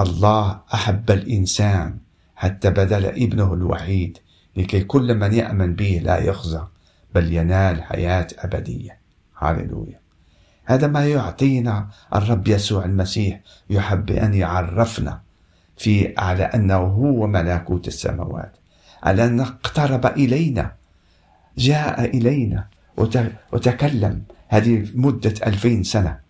الله 0.00 0.60
أحب 0.74 1.10
الإنسان 1.10 1.98
حتى 2.36 2.70
بذل 2.70 3.06
ابنه 3.06 3.54
الوحيد 3.54 4.18
لكي 4.56 4.84
كل 4.84 5.14
من 5.14 5.32
يأمن 5.34 5.74
به 5.74 6.00
لا 6.04 6.18
يخزى 6.18 6.62
بل 7.14 7.32
ينال 7.32 7.82
حياة 7.82 8.26
أبدية. 8.38 8.98
هاللويا. 9.38 10.00
هذا 10.64 10.86
ما 10.86 11.06
يعطينا 11.06 11.88
الرب 12.14 12.48
يسوع 12.48 12.84
المسيح 12.84 13.40
يحب 13.70 14.10
أن 14.10 14.34
يعرفنا 14.34 15.20
في 15.76 16.14
على 16.18 16.44
أنه 16.44 16.76
هو 16.76 17.26
ملكوت 17.26 17.88
السماوات 17.88 18.52
على 19.02 19.24
أن 19.24 19.40
اقترب 19.40 20.06
إلينا 20.06 20.72
جاء 21.58 22.04
إلينا 22.04 22.66
وتكلم 23.52 24.22
هذه 24.48 24.86
مدة 24.94 25.34
ألفين 25.46 25.82
سنة. 25.82 26.23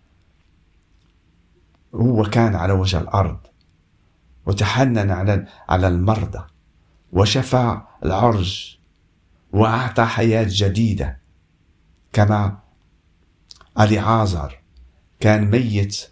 هو 1.95 2.23
كان 2.23 2.55
على 2.55 2.73
وجه 2.73 2.99
الأرض 2.99 3.37
وتحنن 4.45 5.11
على 5.11 5.47
على 5.69 5.87
المرضى 5.87 6.43
وشفى 7.13 7.81
العرج 8.05 8.77
وأعطى 9.53 10.05
حياة 10.05 10.47
جديدة. 10.49 11.19
كما 12.13 12.59
علي 13.77 13.99
عازر 13.99 14.59
كان 15.19 15.51
ميت 15.51 16.09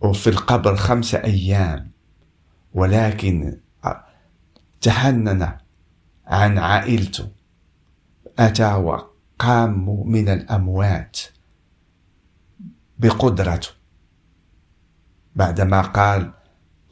وفي 0.00 0.30
القبر 0.30 0.76
خمسة 0.76 1.18
أيام 1.18 1.90
ولكن 2.74 3.60
تحنن 4.80 5.58
عن 6.26 6.58
عائلته. 6.58 7.28
أتى 8.38 8.74
وقام 8.74 10.08
من 10.08 10.28
الأموات 10.28 11.20
بقدرته. 12.98 13.83
بعدما 15.36 15.80
قال 15.80 16.32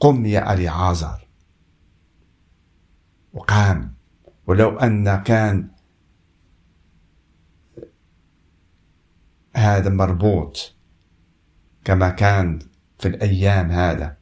قم 0.01 0.27
يا 0.27 0.53
ألي 0.53 0.69
عازر. 0.69 1.29
وقام. 3.33 3.95
ولو 4.47 4.79
أن 4.79 5.23
كان 5.23 5.69
هذا 9.57 9.91
مربوط 9.91 10.75
كما 11.85 12.09
كان 12.09 12.59
في 12.99 13.09
الأيام 13.09 13.71
هذا. 13.71 14.17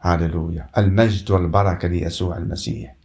هاللويا. 0.00 0.70
المجد 0.78 1.30
والبركة 1.30 1.88
ليسوع 1.88 2.36
المسيح. 2.36 2.96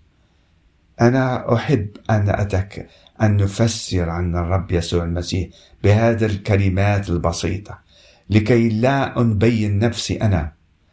أنا 1.02 1.56
أحب 1.56 1.90
أن 2.10 2.30
أتك 2.30 2.90
أن 3.22 3.38
نفسر 3.38 4.10
عن 4.10 4.36
الرب 4.36 4.72
يسوع 4.72 5.04
المسيح 5.04 5.50
بهذه 5.84 6.26
الكلمات 6.26 7.10
البسيطة. 7.10 7.85
لكي 8.30 8.70
لا 8.70 9.14
نبين 9.20 9.80
نفسي 9.80 10.22
أنا 10.22 10.52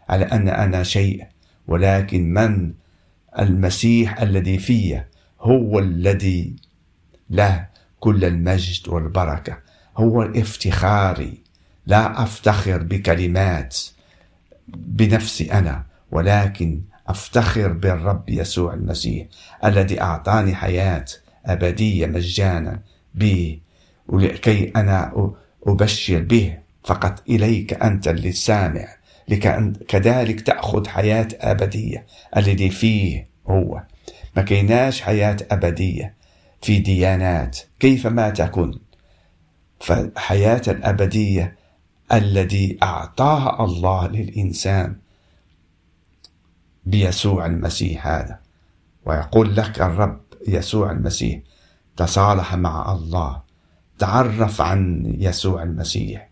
على 0.09 0.25
أن 0.25 0.49
أنا 0.49 0.83
شيء 0.83 1.27
ولكن 1.69 2.35
من 2.35 2.73
المسيح 3.39 4.21
الذي 4.21 4.59
في 4.59 5.03
هو 5.41 5.79
الذي 5.79 6.57
له 7.31 7.69
كل 8.01 8.25
المجد 8.25 8.89
والبركة 8.89 9.59
هو 9.97 10.23
افتخاري 10.23 11.43
لا 11.87 12.23
أفتخر 12.23 12.83
بكلمات 12.83 13.79
بنفسي 14.69 15.53
أنا 15.53 15.85
ولكن 16.11 16.83
أفتخر 17.09 17.73
بالرب 17.73 18.29
يسوع 18.29 18.75
المسيح 18.75 19.27
الذي 19.65 20.01
أعطاني 20.01 20.55
حياة 20.55 21.05
أبدية 21.47 22.07
مجانا 22.07 22.81
به 23.15 23.61
ولكي 24.09 24.73
أنا 24.77 25.13
أبشر 25.67 26.23
به. 26.23 26.62
فقط 26.85 27.23
إليك 27.29 27.83
أنت 27.83 28.09
اللي 28.09 28.33
سامع 28.33 28.89
لك 29.29 29.73
كذلك 29.89 30.41
تأخذ 30.41 30.89
حياة 30.89 31.29
أبدية. 31.41 32.07
الذي 32.37 32.71
فيه 32.71 33.29
هو. 33.47 33.83
ما 34.37 34.43
كيناش 34.43 35.01
حياة 35.01 35.37
أبدية. 35.51 36.15
في 36.63 36.79
ديانات. 36.79 37.59
كيفما 37.81 38.31
تكن. 38.31 38.79
فالحياة 39.81 40.63
الأبدية 40.69 41.57
الذي 42.13 42.79
أعطاها 42.83 43.65
الله 43.65 44.09
للإنسان 44.09 44.97
بيسوع 46.85 47.47
المسيح 47.47 48.07
هذا. 48.07 48.39
ويقول 49.07 49.57
لك 49.57 49.81
الرب 49.81 50.21
يسوع 50.49 50.91
المسيح 50.91 51.41
تصالح 51.97 52.55
مع 52.55 52.93
الله 52.93 53.43
تعرف 53.99 54.61
عن 54.61 55.13
يسوع 55.19 55.63
المسيح. 55.63 56.32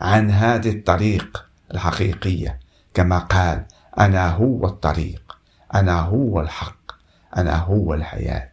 عن 0.00 0.30
هذه 0.30 0.70
الطريق 0.70 1.46
الحقيقية 1.70 2.60
كما 2.94 3.18
قال 3.18 3.64
أنا 3.98 4.30
هو 4.30 4.66
الطريق 4.66 5.38
أنا 5.74 6.00
هو 6.00 6.40
الحق 6.40 6.92
أنا 7.36 7.56
هو 7.56 7.94
الحياة. 7.94 8.52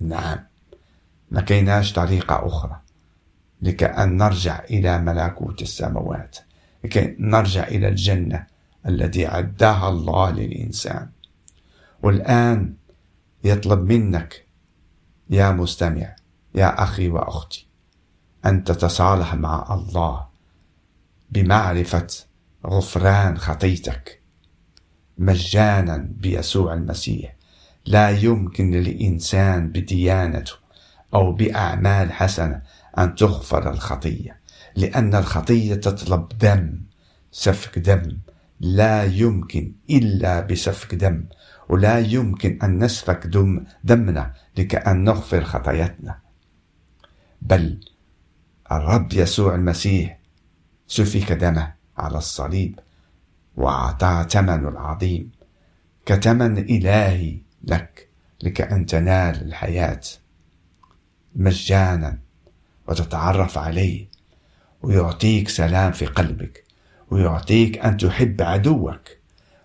نعم 0.00 0.38
ما 1.30 1.40
كيناش 1.40 1.92
طريقة 1.92 2.46
أخرى 2.46 2.80
لكأن 3.62 4.16
نرجع 4.16 4.64
إلى 4.64 4.98
ملكوت 4.98 5.62
السماوات 5.62 6.36
لكي 6.84 7.16
نرجع 7.18 7.68
إلى 7.68 7.88
الجنة 7.88 8.46
التي 8.86 9.26
عداها 9.26 9.88
الله 9.88 10.30
للإنسان. 10.30 11.08
والآن 12.02 12.74
يطلب 13.44 13.92
منك 13.92 14.46
يا 15.30 15.50
مستمع 15.50 16.16
يا 16.54 16.82
أخي 16.82 17.08
وأختي 17.08 17.69
أن 18.46 18.64
تتصالح 18.64 19.34
مع 19.34 19.74
الله 19.74 20.26
بمعرفة 21.30 22.06
غفران 22.66 23.38
خطيتك 23.38 24.20
مجانا 25.18 26.08
بيسوع 26.10 26.74
المسيح. 26.74 27.36
لا 27.86 28.10
يمكن 28.10 28.70
للإنسان 28.70 29.68
بديانته 29.68 30.52
أو 31.14 31.32
بأعمال 31.32 32.12
حسنة 32.12 32.62
أن 32.98 33.14
تغفر 33.14 33.70
الخطية 33.70 34.40
لأن 34.76 35.14
الخطية 35.14 35.74
تطلب 35.74 36.28
دم 36.28 36.80
سفك 37.32 37.78
دم. 37.78 38.18
لا 38.60 39.04
يمكن 39.04 39.72
إلا 39.90 40.40
بسفك 40.40 40.94
دم 40.94 41.24
ولا 41.68 41.98
يمكن 41.98 42.58
أن 42.62 42.84
نسفك 42.84 43.26
دم 43.26 43.64
دمنا 43.84 44.34
لكأن 44.58 45.04
نغفر 45.04 45.44
خطاياتنا 45.44 46.18
بل 47.42 47.80
الرب 48.72 49.12
يسوع 49.12 49.54
المسيح 49.54 50.18
سفك 50.86 51.32
دمه 51.32 51.74
على 51.98 52.18
الصليب 52.18 52.78
وأعطاه 53.56 54.22
ثمن 54.22 54.68
العظيم. 54.68 55.30
كثمن 56.06 56.58
إلهي 56.58 57.38
لك 57.62 58.08
لكأن 58.42 58.86
تنال 58.86 59.42
الحياة 59.42 60.00
مجانا 61.36 62.18
وتتعرف 62.88 63.58
عليه 63.58 64.08
ويعطيك 64.82 65.48
سلام 65.48 65.92
في 65.92 66.06
قلبك 66.06 66.64
ويعطيك 67.10 67.78
أن 67.78 67.96
تحب 67.96 68.42
عدوك 68.42 69.08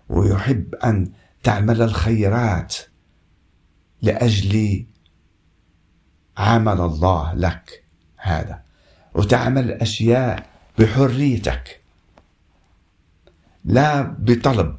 ويحب 0.08 0.74
أن 0.74 1.12
تعمل 1.42 1.82
الخيرات 1.82 2.76
لأجل 4.02 4.86
عمل 6.38 6.80
الله 6.80 7.34
لك 7.34 7.84
هذا. 8.16 8.65
وتعمل 9.16 9.70
أشياء 9.72 10.46
بحريتك. 10.78 11.80
لا 13.64 14.02
بطلب 14.02 14.76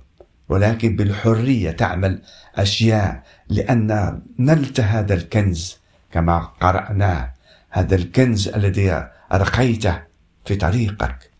ولكن 0.50 0.95
بالحرية 0.95 1.71
تعمل 1.71 2.21
أشياء 2.56 3.23
لأن 3.50 4.21
نلت 4.39 4.80
هذا 4.80 5.13
الكنز 5.13 5.78
كما 6.12 6.39
قرأناه 6.39 7.34
هذا 7.69 7.95
الكنز 7.95 8.47
الذي 8.47 9.08
أرقيته 9.34 10.02
في 10.45 10.56
طريقك 10.56 11.32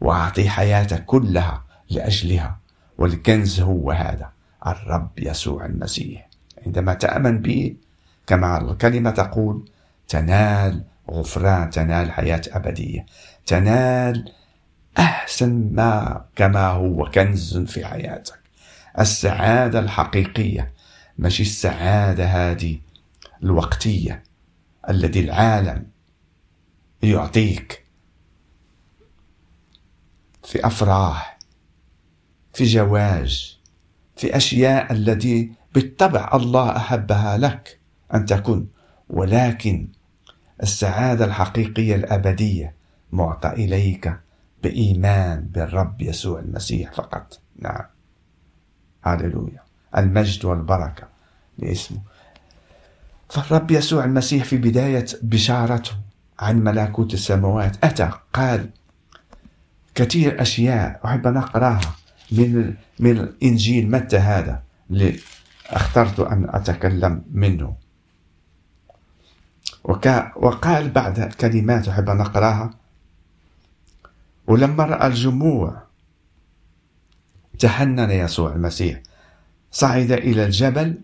وأعطي 0.00 0.48
حياتك 0.48 1.04
كلها 1.04 1.64
لأجلها. 1.90 2.58
والكنز 2.98 3.60
هو 3.60 3.90
هذا 3.90 4.30
الرب 4.66 5.10
يسوع 5.18 5.66
المسيح. 5.66 6.28
عندما 6.66 6.94
تأمن 6.94 7.38
به 7.38 7.76
كما 8.26 8.60
الكلمة 8.60 9.10
تقول 9.10 9.68
تنال 10.08 10.84
غفران 11.10 11.70
تنال 11.70 12.12
حياة 12.12 12.42
أبدية. 12.48 13.06
تنال 13.46 14.32
أحسن 14.98 15.70
ما 15.72 16.24
كما 16.36 16.66
هو 16.66 17.10
كنز 17.10 17.58
في 17.58 17.86
حياتك. 17.86 18.40
السعادة 18.98 19.78
الحقيقية 19.78 20.74
مش 21.18 21.40
السعادة 21.40 22.24
هذه 22.24 22.78
الوقتية 23.42 24.22
الذي 24.88 25.20
العالم 25.20 25.86
يعطيك 27.02 27.86
في 30.44 30.66
أفراح 30.66 31.38
في 32.52 32.64
جواز 32.64 33.60
في 34.16 34.36
أشياء 34.36 34.92
التي 34.92 35.52
بالطبع 35.74 36.30
الله 36.34 36.76
أحبها 36.76 37.38
لك 37.38 37.80
أن 38.14 38.26
تكون. 38.26 38.68
ولكن 39.08 39.88
السعادة 40.62 41.24
الحقيقية 41.24 41.94
الأبدية. 41.94 42.74
معطى 43.12 43.48
إليك 43.48 44.20
بإيمان 44.62 45.40
بالرب 45.40 46.02
يسوع 46.02 46.40
المسيح 46.40 46.92
فقط. 46.92 47.40
نعم. 47.58 47.84
هللويا. 49.02 49.62
المجد 49.96 50.44
والبركة 50.44 51.08
لاسمه 51.58 52.00
فالرب 53.28 53.70
يسوع 53.70 54.04
المسيح 54.04 54.44
في 54.44 54.56
بداية 54.56 55.06
بشارته 55.22 55.90
عن 56.38 56.64
ملكوت 56.64 57.14
السماوات 57.14 57.84
أتى 57.84 58.10
قال 58.32 58.70
كثير 59.94 60.42
أشياء 60.42 61.00
أحب 61.04 61.26
أن 61.26 61.36
أقرأها 61.36 61.96
من 62.32 62.74
من 62.98 63.32
إنجيل 63.42 63.90
متى 63.90 64.16
هذا؟ 64.16 64.62
اللي 64.90 65.18
اخترت 65.66 66.20
أن 66.20 66.46
أتكلم 66.48 67.22
منه. 67.30 67.74
وكا 69.84 70.32
وقال 70.36 70.90
بعد 70.90 71.20
كلمات 71.20 71.88
أحب 71.88 72.08
أن 72.08 72.20
أقرأها. 72.20 72.70
ولما 74.46 74.84
رأى 74.84 75.06
الجموع 75.06 75.82
تحنن 77.58 78.10
يسوع 78.10 78.52
المسيح. 78.52 79.02
صعد 79.70 80.12
إلى 80.12 80.44
الجبل 80.44 81.00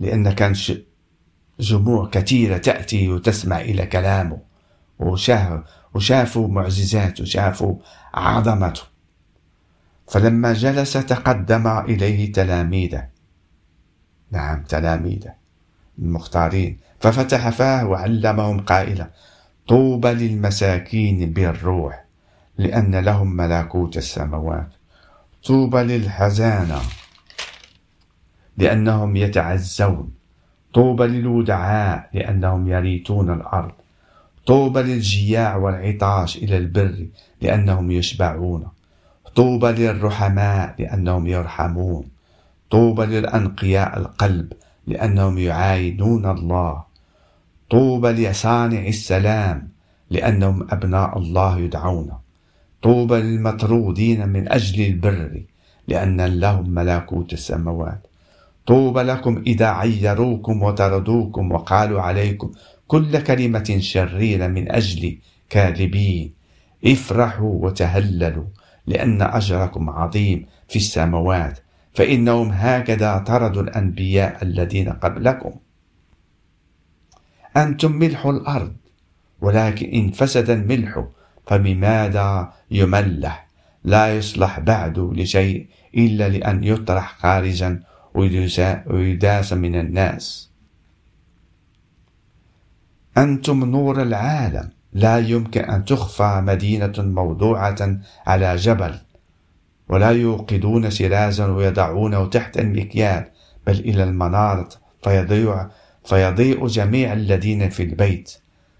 لأن 0.00 0.32
كان 0.32 0.54
جموع 1.60 2.08
كثيرة 2.10 2.56
تأتي 2.58 3.08
وتسمع 3.08 3.60
إلى 3.60 3.86
كلامه. 3.86 4.38
وشاف 4.98 5.62
وشافوا 5.94 6.48
معجزاته 6.48 7.22
وشافوا 7.22 7.76
عظمته. 8.14 8.82
فلما 10.08 10.52
جلس 10.52 10.92
تقدم 10.92 11.66
إليه 11.66 12.32
تلاميذه. 12.32 13.08
نعم 14.30 14.62
تلاميذه. 14.62 15.45
المختارين 15.98 16.78
ففتح 17.00 17.48
فاه 17.48 17.86
وعلمهم 17.86 18.60
قائلا 18.60 19.10
طوبى 19.68 20.08
للمساكين 20.08 21.32
بالروح 21.32 22.04
لأن 22.58 22.96
لهم 22.96 23.36
ملكوت 23.36 23.96
السماوات. 23.96 24.68
طوبى 25.46 25.78
للحزانة 25.78 26.80
لأنهم 28.56 29.16
يتعزون. 29.16 30.10
طوبى 30.74 31.06
للودعاء 31.06 32.10
لأنهم 32.14 32.68
يريتون 32.68 33.32
الأرض. 33.32 33.72
طوبى 34.46 34.82
للجياع 34.82 35.56
والعطاش 35.56 36.36
إلى 36.36 36.56
البر 36.56 37.06
لأنهم 37.42 37.90
يشبعون. 37.90 38.68
طوبى 39.34 39.66
للرحماء 39.66 40.74
لأنهم 40.78 41.26
يرحمون. 41.26 42.08
طوبى 42.70 43.06
للأنقياء 43.06 43.98
القلب 43.98 44.52
لأنهم 44.86 45.38
يعاينون 45.38 46.30
الله. 46.30 46.82
طوبى 47.70 48.08
لصانع 48.08 48.86
السلام 48.86 49.68
لأنهم 50.10 50.66
أبناء 50.70 51.18
الله 51.18 51.58
يدعون. 51.58 52.10
طوبى 52.82 53.14
للمطرودين 53.14 54.28
من 54.28 54.52
أجل 54.52 54.86
البر 54.86 55.42
لأن 55.88 56.20
لهم 56.20 56.70
ملكوت 56.70 57.32
السماوات. 57.32 58.06
طوبى 58.66 59.02
لكم 59.02 59.42
إذا 59.46 59.66
عيروكم 59.66 60.62
وطردوكم 60.62 61.52
وقالوا 61.52 62.00
عليكم 62.00 62.52
كل 62.86 63.22
كلمة 63.22 63.76
شريرة 63.78 64.46
من 64.46 64.72
أجل 64.72 65.18
كاذبين. 65.50 66.32
افرحوا 66.84 67.64
وتهللوا 67.64 68.44
لأن 68.86 69.22
أجركم 69.22 69.90
عظيم 69.90 70.46
في 70.68 70.76
السماوات. 70.76 71.58
فإنهم 71.96 72.48
هكذا 72.52 73.18
طردوا 73.18 73.62
الأنبياء 73.62 74.42
الذين 74.42 74.88
قبلكم. 74.88 75.52
أنتم 77.56 77.92
ملح 77.92 78.26
الأرض 78.26 78.76
ولكن 79.40 79.86
إن 79.86 80.10
فسد 80.10 80.50
الملح 80.50 81.04
فبماذا 81.46 82.52
يملح؟ 82.70 83.46
لا 83.84 84.16
يصلح 84.16 84.60
بعد 84.60 84.98
لشيء 84.98 85.66
إلا 85.94 86.28
لأن 86.28 86.64
يطرح 86.64 87.18
خارجا 87.18 87.82
ويداس 88.86 89.52
من 89.52 89.74
الناس. 89.74 90.50
أنتم 93.18 93.64
نور 93.64 94.02
العالم 94.02 94.70
لا 94.92 95.18
يمكن 95.18 95.60
أن 95.60 95.84
تخفى 95.84 96.42
مدينة 96.44 96.94
موضوعة 96.98 97.98
على 98.26 98.56
جبل. 98.56 98.94
ولا 99.88 100.10
يوقدون 100.10 100.90
سرازا 100.90 101.46
ويضعونه 101.46 102.26
تحت 102.26 102.58
المكيال 102.58 103.24
بل 103.66 103.72
إلى 103.72 104.04
المنارة 104.04 104.68
فيضيع 105.04 105.68
فيضيء 106.04 106.66
جميع 106.66 107.12
الذين 107.12 107.68
في 107.68 107.82
البيت. 107.82 108.32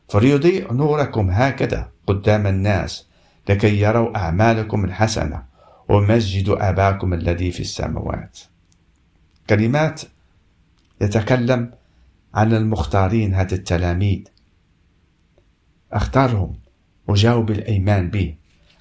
فليضيء 0.09 0.73
نوركم 0.73 1.31
هكذا 1.31 1.91
قدام 2.07 2.47
الناس 2.47 3.07
لكي 3.49 3.81
يروا 3.81 4.17
أعمالكم 4.17 4.85
الحسنة 4.85 5.43
ومجدوا 5.89 6.69
أباكم 6.69 7.15
الذي 7.15 7.51
في 7.51 7.61
السماوات. 7.61 8.39
كلمات 9.51 10.03
يتكلم 11.01 11.71
عن 12.35 12.53
المختارين 12.53 13.35
هذا 13.35 13.55
التلاميذ. 13.55 14.25
أختارهم 15.93 16.59
وجاوب 17.09 17.51
الأيمان 17.51 18.11
به. 18.11 18.35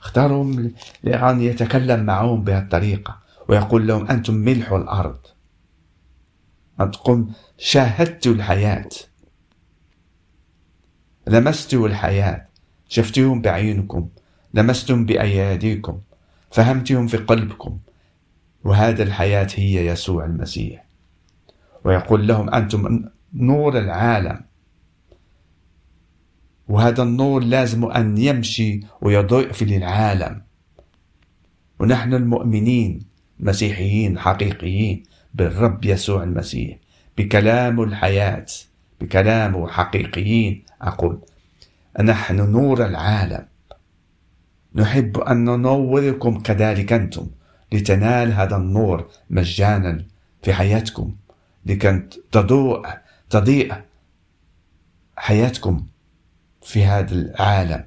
اختارهم 0.05 0.71
لأن 1.03 1.41
يتكلم 1.41 2.05
معهم 2.05 2.43
بهالطريقة 2.43 3.19
ويقول 3.49 3.87
لهم 3.87 4.07
أنتم 4.07 4.33
ملح 4.33 4.71
الأرض. 4.71 5.17
أنتم 6.79 7.29
شاهدتوا 7.57 8.33
الحياة. 8.33 8.89
لمستوا 11.27 11.87
الحياة. 11.87 12.45
شفتوهم 12.87 13.41
بعينكم. 13.41 14.09
لمستم 14.53 15.05
بأياديكم. 15.05 16.01
فهمتهم 16.51 17.07
في 17.07 17.17
قلبكم. 17.17 17.79
وهذا 18.63 19.03
الحياة 19.03 19.47
هي 19.55 19.87
يسوع 19.87 20.25
المسيح. 20.25 20.85
ويقول 21.83 22.27
لهم 22.27 22.49
أنتم 22.49 23.09
نور 23.33 23.79
العالم. 23.79 24.41
وهذا 26.67 27.03
النور 27.03 27.43
لازم 27.43 27.85
أن 27.85 28.17
يمشي 28.17 28.79
ويضيء 29.01 29.51
في 29.51 29.77
العالم. 29.77 30.41
ونحن 31.79 32.13
المؤمنين 32.13 32.99
مسيحيين 33.39 34.19
حقيقيين 34.19 35.03
بالرب 35.33 35.85
يسوع 35.85 36.23
المسيح. 36.23 36.77
بكلام 37.17 37.83
الحياة 37.83 38.45
بكلامه 39.01 39.67
حقيقيين 39.67 40.65
أقول 40.81 41.19
نحن 42.03 42.51
نور 42.51 42.85
العالم. 42.85 43.45
نحب 44.75 45.17
أن 45.17 45.45
ننوركم 45.45 46.39
كذلك 46.39 46.93
أنتم 46.93 47.27
لتنال 47.71 48.33
هذا 48.33 48.57
النور 48.57 49.07
مجانا 49.29 50.05
في 50.43 50.53
حياتكم 50.53 51.15
لكي 51.65 52.01
تضوء 52.31 52.87
تضيء 53.29 53.73
حياتكم 55.17 55.85
في 56.65 56.85
هذا 56.85 57.13
العالم 57.13 57.85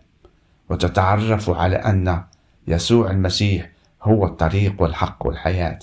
وتتعرفوا 0.71 1.57
على 1.57 1.77
أن 1.77 2.25
يسوع 2.67 3.11
المسيح 3.11 3.71
هو 4.03 4.27
الطريق 4.27 4.83
والحق 4.83 5.27
والحياة 5.27 5.79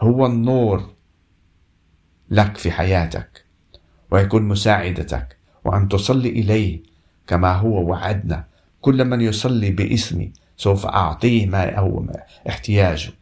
هو 0.00 0.26
النور 0.26 0.94
لك 2.30 2.56
في 2.56 2.70
حياتك 2.70 3.44
ويكون 4.10 4.42
مساعدتك 4.42 5.36
وأن 5.64 5.88
تصلي 5.88 6.28
إليه 6.28 6.82
كما 7.26 7.52
هو 7.52 7.90
وعدنا. 7.90 8.44
كل 8.80 9.04
من 9.04 9.20
يصلي 9.20 9.70
باسمي 9.70 10.32
سوف 10.56 10.86
أعطيه 10.86 11.46
ما 11.46 11.78
هو 11.78 12.04
احتياجه 12.48 13.12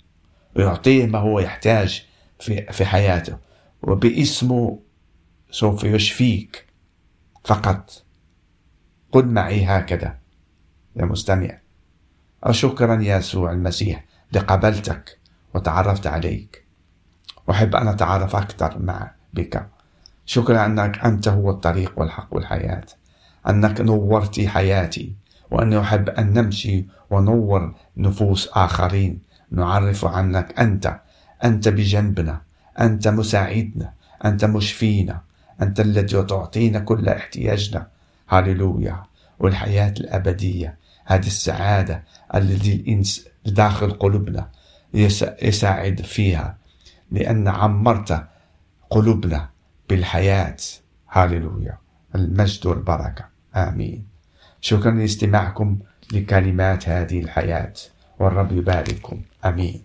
ويعطيه 0.57 1.07
ما 1.07 1.19
هو 1.19 1.41
يحتاج 1.41 2.07
في, 2.41 2.67
في 2.73 2.85
حياته 2.85 3.37
وباسمه 3.83 4.79
سوف 5.51 5.85
يشفيك 5.85 6.67
فقط. 7.45 8.03
قل 9.12 9.27
معي 9.27 9.64
هكذا. 9.64 10.18
يا 10.96 11.05
مستمع 11.05 11.59
شكرا 12.51 13.03
يا 13.03 13.16
يسوع 13.16 13.53
المسيح 13.53 14.05
لقبلتك 14.33 15.18
وتعرفت 15.55 16.07
عليك. 16.07 16.64
أحب 17.51 17.77
أن 17.77 17.88
أتعرف 17.88 18.37
أكثر 18.37 18.79
مع 18.79 19.11
بك. 19.35 19.66
شكرا 20.27 20.66
أنك 20.66 21.05
أنت 21.05 21.29
هو 21.29 21.51
الطريق 21.51 21.92
والحق 21.96 22.29
والحياة. 22.31 22.85
أنك 23.48 23.81
نورت 23.81 24.40
حياتي 24.40 25.14
وأني 25.51 25.81
أحب 25.81 26.09
أن 26.09 26.33
نمشي 26.33 26.87
ونور 27.11 27.75
نفوس 27.96 28.48
آخرين. 28.53 29.20
نعرف 29.51 30.05
عنك 30.05 30.61
أنت 30.61 31.01
أنت 31.44 31.68
بجنبنا 31.68 32.40
أنت 32.81 33.09
مساعدنا 33.09 33.92
أنت 34.25 34.44
مشفينا 34.44 35.20
أنت 35.62 35.81
الذي 35.81 36.22
تعطينا 36.22 36.79
كل 36.79 37.09
احتياجنا. 37.09 37.92
هاليلويا 38.33 39.03
والحياة 39.38 39.95
الأبدية 40.01 40.79
هذه 41.05 41.27
السعادة 41.27 42.05
التي 42.35 42.75
الإنس 42.75 43.29
داخل 43.47 43.90
قلوبنا 43.90 44.51
يساعد 45.42 46.03
فيها. 46.03 46.59
لأن 47.11 47.49
عمرت 47.49 48.27
قلوبنا 48.90 49.49
بالحياة. 49.88 50.57
هاليلويا. 51.11 51.79
المجد 52.14 52.66
والبركة. 52.66 53.25
آمين. 53.57 54.07
شكرا 54.61 54.90
لاستماعكم 54.90 55.79
لكلمات 56.12 56.88
هذه 56.88 57.21
الحياة 57.21 57.75
والرب 58.18 58.53
يبارككم. 58.53 59.23
آمين. 59.45 59.83